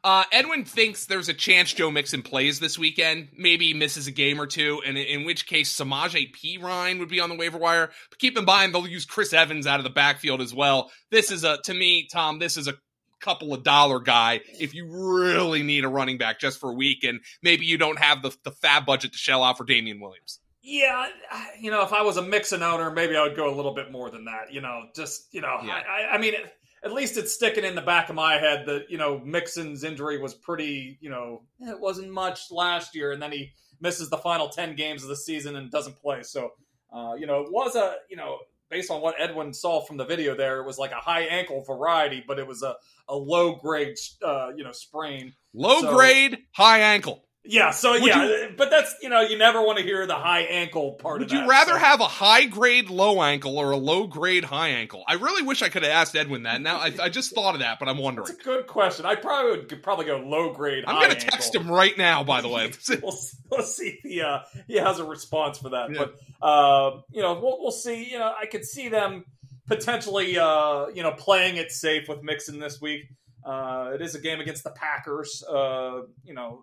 [0.03, 3.29] Uh, Edwin thinks there's a chance Joe Mixon plays this weekend.
[3.37, 7.19] Maybe he misses a game or two, and in which case Samaje Perine would be
[7.19, 7.91] on the waiver wire.
[8.09, 10.91] But keep in mind they'll use Chris Evans out of the backfield as well.
[11.11, 12.39] This is a to me, Tom.
[12.39, 12.73] This is a
[13.19, 17.03] couple of dollar guy if you really need a running back just for a week,
[17.03, 20.39] and maybe you don't have the the FAAB budget to shell out for Damien Williams.
[20.63, 21.07] Yeah,
[21.59, 23.91] you know, if I was a Mixon owner, maybe I would go a little bit
[23.91, 24.51] more than that.
[24.51, 25.73] You know, just you know, yeah.
[25.73, 26.33] I, I, mean.
[26.33, 29.83] It, at least it's sticking in the back of my head that you know Mixon's
[29.83, 34.17] injury was pretty you know it wasn't much last year, and then he misses the
[34.17, 36.23] final ten games of the season and doesn't play.
[36.23, 36.51] So
[36.93, 38.39] uh, you know it was a you know
[38.69, 41.63] based on what Edwin saw from the video there, it was like a high ankle
[41.63, 42.75] variety, but it was a
[43.07, 45.33] a low grade uh, you know sprain.
[45.53, 47.25] Low so, grade high ankle.
[47.43, 50.15] Yeah, so would yeah, you, but that's you know you never want to hear the
[50.15, 51.21] high ankle part.
[51.21, 51.77] Would you rather so.
[51.79, 55.03] have a high grade low ankle or a low grade high ankle?
[55.07, 56.61] I really wish I could have asked Edwin that.
[56.61, 58.27] Now I, I just thought of that, but I'm wondering.
[58.27, 59.07] That's a good question.
[59.07, 60.83] I probably would probably go low grade.
[60.85, 62.23] I'm going to text him right now.
[62.23, 63.17] By the way, we'll,
[63.49, 65.91] we'll, see if he uh, he has a response for that.
[65.91, 66.05] Yeah.
[66.05, 68.07] But uh, you know, we'll, we'll see.
[68.11, 69.25] You know, I could see them
[69.65, 73.05] potentially uh, you know playing it safe with Mixon this week.
[73.43, 75.43] Uh, it is a game against the Packers.
[75.43, 76.61] Uh, you know,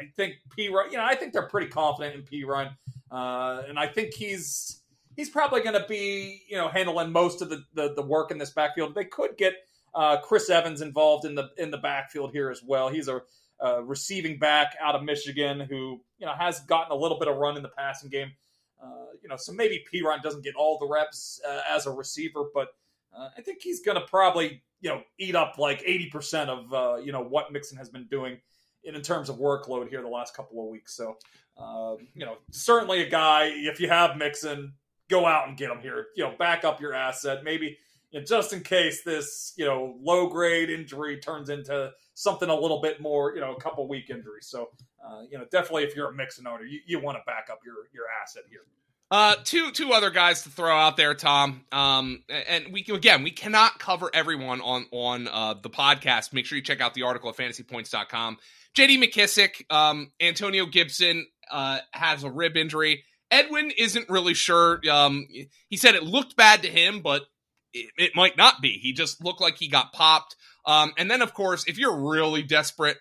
[0.00, 2.70] I think Perine, you know, I think they're pretty confident in Perine,
[3.10, 4.82] uh, and I think he's
[5.16, 8.38] he's probably going to be you know handling most of the, the, the work in
[8.38, 8.94] this backfield.
[8.94, 9.54] They could get
[9.94, 12.88] uh, Chris Evans involved in the in the backfield here as well.
[12.88, 13.22] He's a,
[13.60, 17.36] a, receiving back out of Michigan who you know has gotten a little bit of
[17.36, 18.32] run in the passing game.
[18.82, 22.44] Uh, you know, so maybe Perine doesn't get all the reps uh, as a receiver,
[22.52, 22.68] but
[23.16, 26.72] uh, I think he's going to probably you know eat up like eighty percent of
[26.72, 28.38] uh, you know what Mixon has been doing
[28.94, 30.94] in terms of workload here the last couple of weeks.
[30.94, 31.16] So,
[31.58, 34.74] uh, you know, certainly a guy, if you have Mixon,
[35.08, 36.06] go out and get him here.
[36.16, 37.44] You know, back up your asset.
[37.44, 37.78] Maybe
[38.10, 42.54] you know, just in case this, you know, low grade injury turns into something a
[42.54, 44.40] little bit more, you know, a couple week injury.
[44.42, 44.70] So,
[45.04, 47.60] uh, you know, definitely if you're a Mixon owner, you, you want to back up
[47.64, 48.62] your your asset here.
[49.08, 51.64] Uh, two two other guys to throw out there, Tom.
[51.70, 56.32] Um, and we again we cannot cover everyone on on uh, the podcast.
[56.32, 58.38] Make sure you check out the article at fantasypoints.com.
[58.74, 59.00] J.D.
[59.00, 63.04] McKissic, um, Antonio Gibson uh, has a rib injury.
[63.30, 64.80] Edwin isn't really sure.
[64.90, 65.26] Um,
[65.68, 67.22] he said it looked bad to him, but
[67.72, 68.78] it, it might not be.
[68.78, 70.36] He just looked like he got popped.
[70.64, 72.98] Um, and then, of course, if you're really desperate,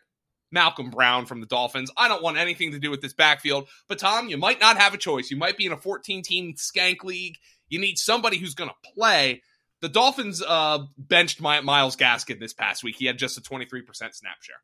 [0.52, 1.92] Malcolm Brown from the Dolphins.
[1.98, 3.68] I don't want anything to do with this backfield.
[3.88, 5.30] But Tom, you might not have a choice.
[5.30, 7.38] You might be in a 14 team skank league.
[7.70, 9.42] You need somebody who's going to play.
[9.82, 12.96] The Dolphins uh, benched my, Myles Gaskin this past week.
[12.98, 14.56] He had just a 23% snap share.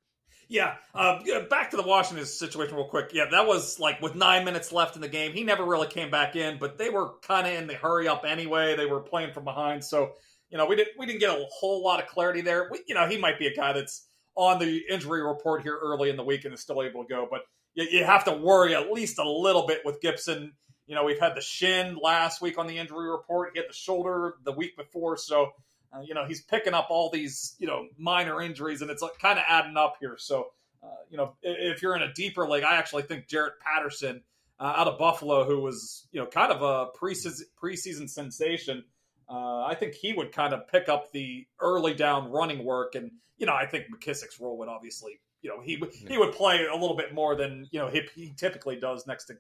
[0.52, 3.12] Yeah, uh, back to the Washington situation real quick.
[3.14, 5.32] Yeah, that was like with nine minutes left in the game.
[5.32, 8.26] He never really came back in, but they were kind of in the hurry up
[8.28, 8.76] anyway.
[8.76, 10.12] They were playing from behind, so
[10.50, 12.68] you know we didn't we didn't get a whole lot of clarity there.
[12.70, 16.10] We, you know, he might be a guy that's on the injury report here early
[16.10, 17.42] in the week and is still able to go, but
[17.74, 20.54] you, you have to worry at least a little bit with Gibson.
[20.88, 23.52] You know, we've had the shin last week on the injury report.
[23.54, 25.52] He had the shoulder the week before, so
[25.94, 29.20] uh, you know, he's picking up all these, you know, minor injuries, and it's like
[29.20, 30.16] kind of adding up here.
[30.18, 30.48] So,
[30.82, 34.22] uh, you know, if you're in a deeper league, I actually think Jaret Patterson
[34.60, 38.86] uh, out of Buffalo, who was, you know, kind of a preseason, preseason sensation,
[39.32, 42.96] uh, I think he would kind of pick up the early down running work.
[42.96, 46.66] And, you know, I think McKissic's role would obviously, you know, he, he would play
[46.66, 49.38] a little bit more than, you know, he, he typically does next to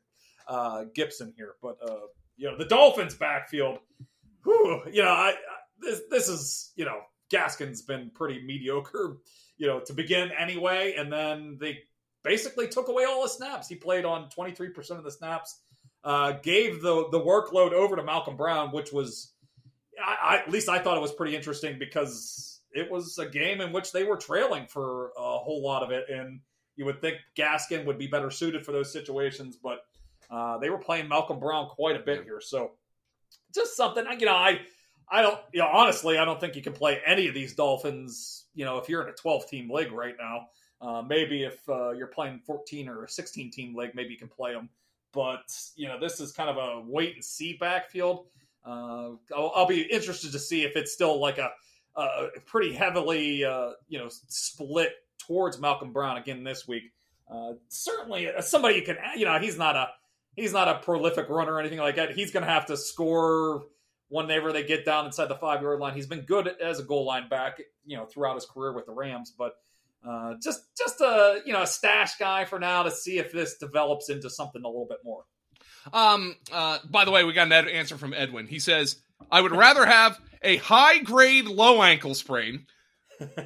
[0.47, 1.55] uh, Gibson here.
[1.61, 3.79] But, uh, you know, the Dolphins backfield,
[4.43, 5.33] whew, you know, I,
[5.81, 6.99] this this is you know
[7.31, 9.17] Gaskin's been pretty mediocre,
[9.57, 11.79] you know, to begin anyway, and then they
[12.23, 13.67] basically took away all his snaps.
[13.67, 15.59] He played on 23% of the snaps,
[16.03, 19.33] uh, gave the the workload over to Malcolm Brown, which was,
[20.05, 23.61] I, I, at least I thought it was pretty interesting because it was a game
[23.61, 26.39] in which they were trailing for a whole lot of it, and
[26.75, 29.79] you would think Gaskin would be better suited for those situations, but
[30.29, 32.71] uh, they were playing Malcolm Brown quite a bit here, so
[33.53, 34.61] just something you know I
[35.11, 38.45] I don't, you know, honestly, I don't think you can play any of these Dolphins.
[38.55, 40.47] You know, if you're in a 12 team league right now,
[40.81, 44.29] uh, maybe if uh, you're playing 14 or a 16 team league, maybe you can
[44.29, 44.69] play them.
[45.13, 48.27] But you know, this is kind of a wait and see backfield.
[48.65, 51.49] Uh, I'll, I'll, be interested to see if it's still like a,
[51.95, 56.83] a pretty heavily, uh, you know, split towards Malcolm Brown again this week.
[57.29, 59.87] Uh, certainly, uh, somebody you can, you know, he's not a
[60.35, 62.11] he's not a prolific runner or anything like that.
[62.11, 63.63] He's going to have to score
[64.09, 65.95] whenever they get down inside the five yard line.
[65.95, 68.91] He's been good as a goal line back, you know, throughout his career with the
[68.91, 69.55] Rams, but
[70.07, 73.57] uh, just just a you know a stash guy for now to see if this
[73.57, 75.23] develops into something a little bit more.
[75.93, 76.35] Um.
[76.51, 76.79] Uh.
[76.89, 78.47] By the way, we got an answer from Edwin.
[78.47, 78.97] He says,
[79.31, 82.65] "I would rather have a high grade low ankle sprain."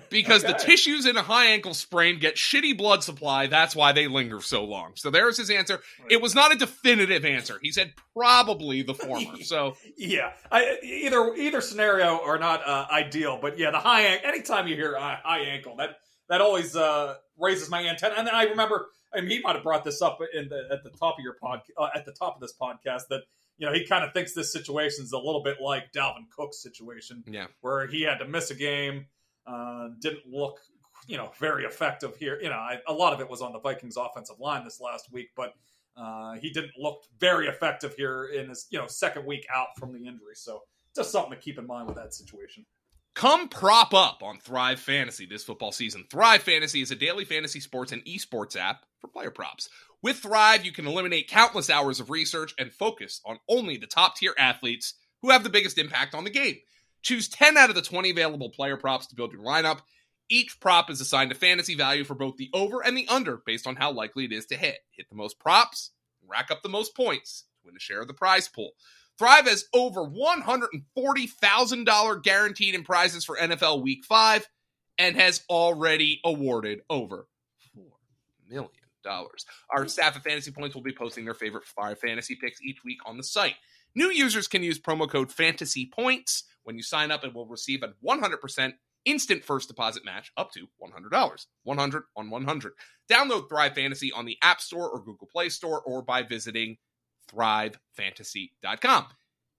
[0.09, 0.53] because okay.
[0.53, 3.47] the tissues in a high ankle sprain get shitty blood supply.
[3.47, 4.93] That's why they linger so long.
[4.95, 5.81] So there's his answer.
[6.09, 7.59] It was not a definitive answer.
[7.61, 9.33] He said probably the former.
[9.45, 14.29] So yeah, I, either either scenario are not uh, ideal, but yeah, the high ankle
[14.29, 15.97] anytime you hear uh, high ankle, that
[16.29, 18.15] that always uh, raises my antenna.
[18.17, 20.83] And then I remember, I mean, he might have brought this up in the, at
[20.83, 23.21] the top of your pod, uh, at the top of this podcast that
[23.57, 26.61] you know he kind of thinks this situation is a little bit like Dalvin Cook's
[26.61, 29.05] situation, yeah, where he had to miss a game
[29.47, 30.59] uh, didn't look,
[31.07, 32.39] you know, very effective here.
[32.41, 35.11] You know, I, a lot of it was on the Vikings offensive line this last
[35.11, 35.53] week, but
[35.97, 39.93] uh, he didn't look very effective here in his, you know, second week out from
[39.93, 40.35] the injury.
[40.35, 40.63] So
[40.95, 42.65] just something to keep in mind with that situation.
[43.15, 46.03] Come prop up on Thrive Fantasy this football season.
[46.11, 49.69] Thrive Fantasy is a daily fantasy sports and esports app for player props.
[50.03, 54.17] With Thrive, you can eliminate countless hours of research and focus on only the top
[54.17, 56.57] tier athletes who have the biggest impact on the game.
[57.03, 59.79] Choose 10 out of the 20 available player props to build your lineup.
[60.29, 63.65] Each prop is assigned a fantasy value for both the over and the under based
[63.65, 64.79] on how likely it is to hit.
[64.91, 65.91] Hit the most props,
[66.27, 68.71] rack up the most points win a share of the prize pool.
[69.17, 74.45] Thrive has over $140,000 guaranteed in prizes for NFL Week 5
[74.97, 77.27] and has already awarded over
[77.77, 77.83] $4
[78.49, 78.71] million.
[79.69, 82.99] Our staff at Fantasy Points will be posting their favorite five fantasy picks each week
[83.05, 83.55] on the site.
[83.93, 87.83] New users can use promo code Fantasy Points when you sign up and will receive
[87.83, 88.73] a 100%
[89.05, 91.45] instant first deposit match up to $100.
[91.63, 92.73] 100 on 100.
[93.09, 96.77] Download Thrive Fantasy on the App Store or Google Play Store or by visiting
[97.33, 99.05] thrivefantasy.com.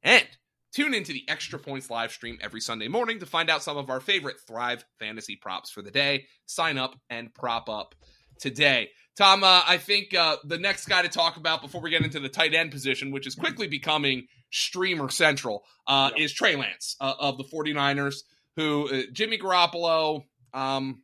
[0.02, 0.26] And
[0.72, 3.90] tune into the Extra Points live stream every Sunday morning to find out some of
[3.90, 6.26] our favorite Thrive Fantasy props for the day.
[6.46, 7.94] Sign up and prop up
[8.38, 8.90] today.
[9.16, 12.20] Tom, uh, I think uh, the next guy to talk about before we get into
[12.20, 17.14] the tight end position, which is quickly becoming streamer central, uh, is Trey Lance uh,
[17.18, 18.16] of the 49ers,
[18.56, 21.00] who uh, Jimmy Garoppolo, um,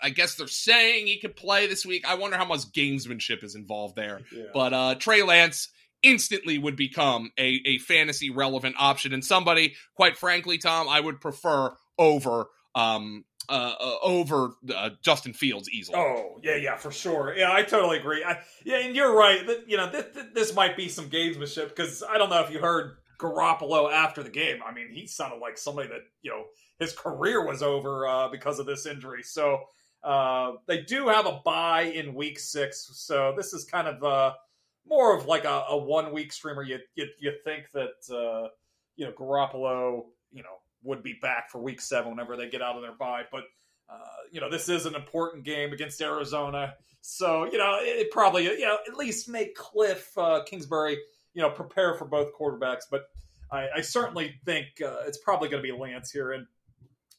[0.00, 2.08] I guess they're saying he could play this week.
[2.08, 4.20] I wonder how much gamesmanship is involved there.
[4.32, 4.44] Yeah.
[4.54, 5.68] But uh, Trey Lance
[6.02, 11.20] instantly would become a, a fantasy relevant option and somebody, quite frankly, Tom, I would
[11.20, 15.98] prefer over um, uh, uh, over uh, Justin Fields easily.
[15.98, 17.34] Oh yeah, yeah, for sure.
[17.36, 18.24] Yeah, I totally agree.
[18.24, 19.46] I, yeah, and you're right.
[19.46, 22.60] That, you know, this, this might be some gamesmanship because I don't know if you
[22.60, 24.58] heard Garoppolo after the game.
[24.64, 26.44] I mean, he sounded like somebody that you know
[26.78, 29.22] his career was over uh, because of this injury.
[29.22, 29.58] So
[30.04, 32.90] uh, they do have a bye in week six.
[32.94, 34.34] So this is kind of uh,
[34.86, 36.62] more of like a, a one week streamer.
[36.62, 38.48] You, you you think that uh,
[38.96, 42.76] you know Garoppolo, you know would be back for week seven whenever they get out
[42.76, 43.22] of their bye.
[43.30, 43.44] But,
[43.88, 43.98] uh,
[44.30, 46.74] you know, this is an important game against Arizona.
[47.00, 50.98] So, you know, it, it probably, you know, at least make Cliff uh, Kingsbury,
[51.34, 52.82] you know, prepare for both quarterbacks.
[52.90, 53.04] But
[53.50, 56.32] I, I certainly think uh, it's probably going to be Lance here.
[56.32, 56.46] And,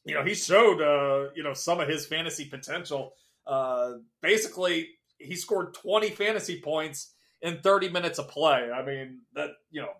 [0.04, 3.14] you know, he showed, uh, you know, some of his fantasy potential.
[3.46, 7.13] Uh, basically, he scored 20 fantasy points
[7.44, 8.70] in 30 minutes of play.
[8.74, 9.90] I mean, that, you know,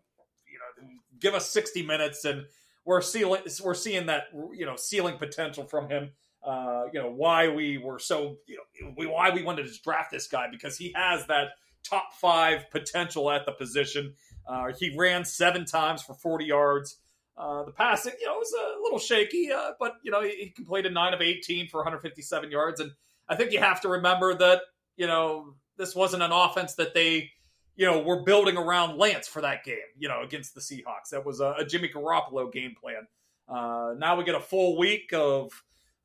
[0.50, 0.88] you know,
[1.20, 2.46] give us 60 minutes and
[2.84, 6.10] we're seeing we're seeing that you know ceiling potential from him.
[6.46, 10.10] Uh, you know why we were so you know we, why we wanted to draft
[10.10, 11.48] this guy because he has that
[11.82, 14.14] top five potential at the position.
[14.46, 16.98] Uh, he ran seven times for 40 yards.
[17.36, 20.50] Uh, the passing, you know, was a little shaky, uh, but you know he, he
[20.50, 22.80] completed nine of 18 for 157 yards.
[22.80, 22.92] And
[23.28, 24.60] I think you have to remember that
[24.96, 27.30] you know this wasn't an offense that they
[27.76, 31.10] you know, we're building around Lance for that game, you know, against the Seahawks.
[31.10, 33.06] That was a, a Jimmy Garoppolo game plan.
[33.48, 35.50] Uh, now we get a full week of,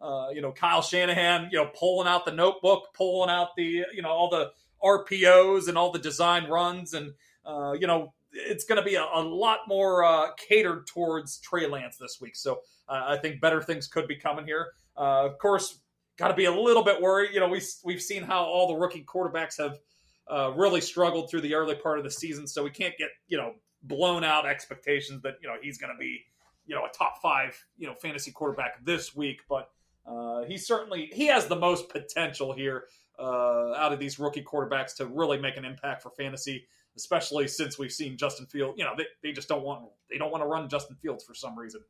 [0.01, 4.01] uh, you know, Kyle Shanahan, you know, pulling out the notebook, pulling out the, you
[4.01, 4.51] know, all the
[4.83, 6.93] RPOs and all the design runs.
[6.93, 7.13] And,
[7.45, 11.67] uh, you know, it's going to be a, a, lot more uh, catered towards Trey
[11.67, 12.35] Lance this week.
[12.35, 14.67] So uh, I think better things could be coming here.
[14.97, 15.79] Uh, of course,
[16.17, 17.31] got to be a little bit worried.
[17.33, 19.77] You know, we, we've seen how all the rookie quarterbacks have–
[20.29, 23.37] uh, really struggled through the early part of the season, so we can't get you
[23.37, 23.53] know
[23.83, 26.21] blown out expectations that you know he's going to be
[26.65, 29.69] you know a top five you know fantasy quarterback this week, but
[30.05, 32.85] uh, he certainly he has the most potential here
[33.19, 36.65] uh, out of these rookie quarterbacks to really make an impact for fantasy,
[36.95, 38.75] especially since we've seen Justin Field.
[38.77, 41.33] You know, they, they just don't want they don't want to run Justin Fields for
[41.33, 41.81] some reason.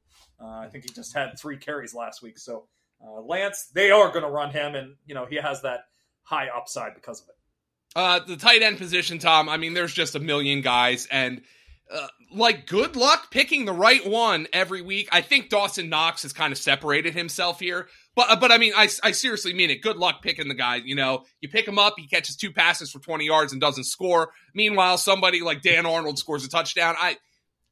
[0.41, 2.67] Uh, I think he just had three carries last week, so
[3.03, 5.81] uh, Lance they are going to run him, and you know he has that
[6.23, 7.35] high upside because of it.
[7.95, 9.49] Uh, the tight end position, Tom.
[9.49, 11.41] I mean, there's just a million guys, and
[11.91, 15.09] uh, like, good luck picking the right one every week.
[15.11, 18.73] I think Dawson Knox has kind of separated himself here, but uh, but I mean,
[18.75, 19.81] I, I seriously mean it.
[19.81, 20.77] Good luck picking the guy.
[20.77, 23.85] You know, you pick him up, he catches two passes for 20 yards and doesn't
[23.85, 24.31] score.
[24.53, 26.95] Meanwhile, somebody like Dan Arnold scores a touchdown.
[26.99, 27.17] I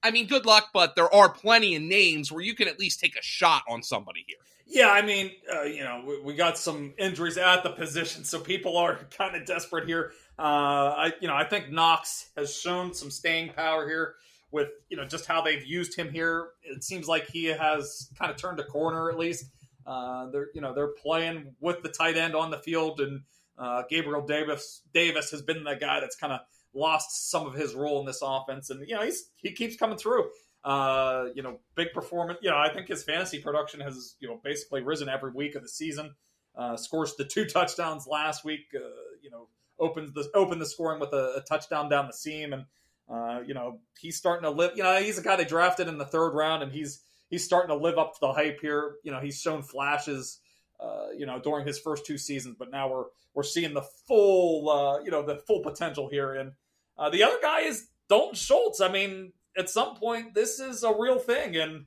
[0.01, 2.99] I mean, good luck, but there are plenty of names where you can at least
[2.99, 4.37] take a shot on somebody here.
[4.69, 8.39] Yeah, I mean, uh, you know, we, we, got some injuries at the position, so
[8.39, 10.11] people are kind of desperate here.
[10.37, 14.15] Uh, I, you know, I think Knox has shown some staying power here
[14.51, 16.49] with you know just how they've used him here.
[16.63, 19.45] It seems like he has kind of turned a corner at least.
[19.85, 23.21] Uh, they're you know they're playing with the tight end on the field, and
[23.57, 26.41] uh, Gabriel Davis Davis has been the guy that's kind of
[26.73, 29.97] lost some of his role in this offense, and you know he's he keeps coming
[29.97, 30.29] through.
[30.63, 32.39] Uh, you know, big performance.
[32.41, 35.61] You know, I think his fantasy production has you know basically risen every week of
[35.61, 36.15] the season.
[36.55, 38.65] Uh, scores the two touchdowns last week.
[38.75, 38.79] Uh,
[39.21, 39.47] you know,
[39.79, 42.65] opens the open the scoring with a, a touchdown down the seam, and
[43.09, 44.71] uh, you know he's starting to live.
[44.75, 47.69] You know, he's a guy they drafted in the third round, and he's he's starting
[47.69, 48.95] to live up to the hype here.
[49.03, 50.39] You know, he's shown flashes.
[50.79, 54.69] Uh, you know, during his first two seasons, but now we're we're seeing the full,
[54.69, 56.33] uh, you know, the full potential here.
[56.33, 56.53] And
[56.97, 58.81] uh, the other guy is Dalton Schultz.
[58.81, 61.85] I mean, at some point this is a real thing and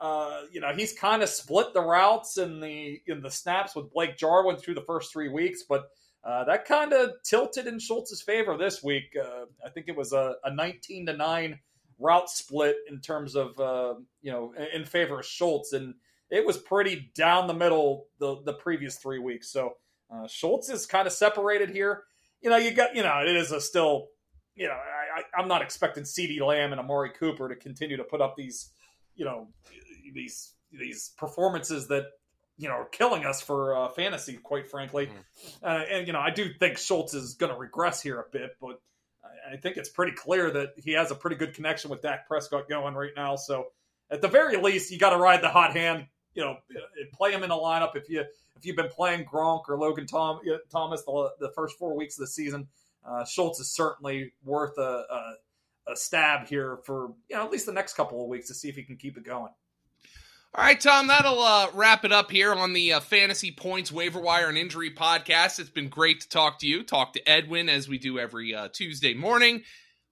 [0.00, 3.92] uh, you know he's kind of split the routes in the in the snaps with
[3.92, 5.88] Blake Jarwin through the first three weeks, but
[6.24, 9.16] uh, that kind of tilted in Schultz's favor this week.
[9.20, 11.58] Uh, I think it was a, a, 19 to nine
[11.98, 15.94] route split in terms of uh, you know in favor of Schultz, and
[16.30, 19.50] it was pretty down the middle the the previous three weeks.
[19.50, 19.74] So
[20.14, 22.04] uh, Schultz is kind of separated here.
[22.40, 24.08] You know, you got you know it is a still
[24.54, 24.78] you know
[25.36, 28.70] I, am not expecting CeeDee Lamb and Amari Cooper to continue to put up these,
[29.14, 29.48] you know,
[30.14, 32.04] these these performances that
[32.56, 35.06] you know are killing us for uh, fantasy, quite frankly.
[35.06, 35.62] Mm.
[35.62, 38.56] Uh, and you know, I do think Schultz is going to regress here a bit,
[38.60, 38.80] but
[39.24, 42.26] I, I think it's pretty clear that he has a pretty good connection with Dak
[42.26, 43.36] Prescott going right now.
[43.36, 43.66] So
[44.10, 46.06] at the very least, you got to ride the hot hand.
[46.34, 46.56] You know,
[47.14, 50.40] play him in the lineup if you if you've been playing Gronk or Logan Tom,
[50.70, 52.68] Thomas the, the first four weeks of the season
[53.08, 57.66] uh, Schultz is certainly worth a, a, a stab here for you know at least
[57.66, 59.52] the next couple of weeks to see if he can keep it going.
[60.54, 64.18] All right, Tom, that'll uh, wrap it up here on the uh, Fantasy Points Waiver
[64.18, 65.58] Wire and Injury Podcast.
[65.58, 68.68] It's been great to talk to you, talk to Edwin as we do every uh,
[68.72, 69.62] Tuesday morning.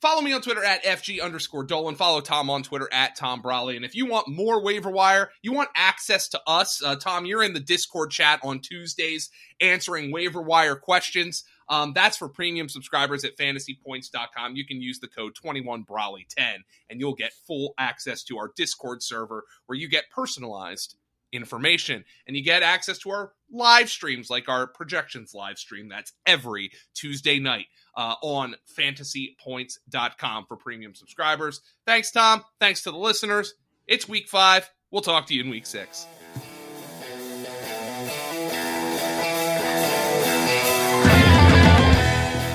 [0.03, 1.95] Follow me on Twitter at FG underscore Dolan.
[1.95, 3.77] Follow Tom on Twitter at Tom Brolley.
[3.77, 7.43] And if you want more waiver wire, you want access to us, uh, Tom, you're
[7.43, 11.45] in the Discord chat on Tuesdays answering waiver wire questions.
[11.69, 14.57] Um, that's for premium subscribers at fantasypoints.com.
[14.57, 16.59] You can use the code 21Brolley10
[16.91, 20.97] and you'll get full access to our Discord server where you get personalized
[21.33, 26.13] information and you get access to our live streams like our projections live stream that's
[26.25, 31.61] every tuesday night uh, on fantasypoints.com for premium subscribers.
[31.85, 32.45] Thanks tom.
[32.61, 33.55] Thanks to the listeners.
[33.87, 34.71] It's week five.
[34.91, 36.07] We'll talk to you in week six